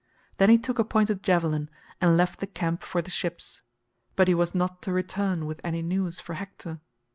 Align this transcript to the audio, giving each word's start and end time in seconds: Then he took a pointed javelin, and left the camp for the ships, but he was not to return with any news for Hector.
Then 0.37 0.49
he 0.49 0.57
took 0.57 0.79
a 0.79 0.83
pointed 0.83 1.21
javelin, 1.21 1.69
and 2.01 2.17
left 2.17 2.39
the 2.39 2.47
camp 2.47 2.81
for 2.81 3.03
the 3.03 3.11
ships, 3.11 3.61
but 4.15 4.27
he 4.27 4.33
was 4.33 4.55
not 4.55 4.81
to 4.81 4.91
return 4.91 5.45
with 5.45 5.61
any 5.63 5.83
news 5.83 6.19
for 6.19 6.33
Hector. 6.33 6.79